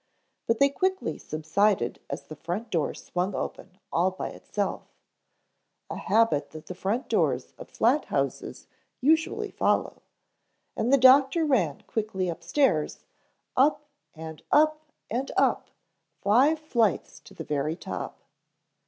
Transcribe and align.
But 0.47 0.57
they 0.57 0.69
quickly 0.71 1.19
subsided 1.19 1.99
as 2.09 2.23
the 2.23 2.35
front 2.35 2.71
door 2.71 2.95
swung 2.95 3.35
open 3.35 3.77
all 3.93 4.09
by 4.09 4.29
itself, 4.29 4.87
a 5.91 5.97
habit 5.97 6.49
that 6.53 6.65
the 6.65 6.73
front 6.73 7.07
doors 7.07 7.53
of 7.59 7.69
flat 7.69 8.05
houses 8.05 8.65
usually 8.99 9.51
follow, 9.51 10.01
and 10.75 10.91
the 10.91 10.97
doctor 10.97 11.45
ran 11.45 11.81
quickly 11.81 12.29
upstairs, 12.29 13.03
up 13.55 13.85
and 14.15 14.41
up 14.51 14.91
and 15.11 15.29
up 15.37 15.69
five 16.23 16.57
flights 16.57 17.19
to 17.19 17.35
the 17.35 17.43
very 17.43 17.75
top. 17.75 18.23